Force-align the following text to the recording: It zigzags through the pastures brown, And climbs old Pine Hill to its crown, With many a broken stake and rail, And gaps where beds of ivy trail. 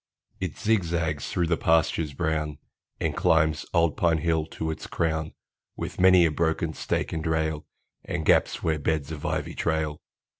It 0.39 0.57
zigzags 0.57 1.29
through 1.29 1.45
the 1.45 1.57
pastures 1.57 2.13
brown, 2.13 2.57
And 2.99 3.15
climbs 3.15 3.67
old 3.71 3.97
Pine 3.97 4.17
Hill 4.17 4.47
to 4.47 4.71
its 4.71 4.87
crown, 4.87 5.33
With 5.75 5.99
many 6.01 6.25
a 6.25 6.31
broken 6.31 6.73
stake 6.73 7.13
and 7.13 7.23
rail, 7.27 7.67
And 8.03 8.25
gaps 8.25 8.63
where 8.63 8.79
beds 8.79 9.11
of 9.11 9.27
ivy 9.27 9.53
trail. 9.53 10.01